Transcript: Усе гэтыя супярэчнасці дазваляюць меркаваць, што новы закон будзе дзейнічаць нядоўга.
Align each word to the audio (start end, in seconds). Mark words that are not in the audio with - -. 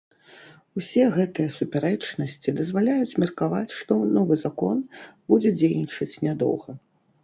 Усе 0.79 1.03
гэтыя 1.17 1.51
супярэчнасці 1.57 2.55
дазваляюць 2.61 3.19
меркаваць, 3.27 3.71
што 3.83 4.01
новы 4.19 4.43
закон 4.49 4.77
будзе 5.33 5.57
дзейнічаць 5.63 6.15
нядоўга. 6.29 6.83